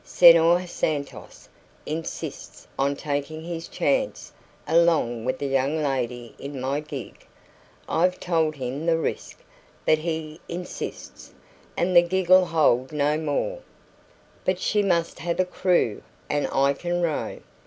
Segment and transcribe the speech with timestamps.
[0.03, 1.47] Senhor Santos
[1.85, 4.31] insists on taking his chance
[4.67, 7.23] along with the young lady in my gig.
[7.87, 9.43] I've told him the risk,
[9.85, 11.35] but he insists,
[11.77, 13.59] and the gig'll hold no more."
[14.43, 17.37] "But she must have a crew, and I can row.